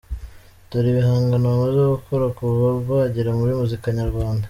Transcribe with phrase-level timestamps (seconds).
[0.69, 4.39] Dore ibihangano bamaze gukora kuva bagera muri muzika nyarwanda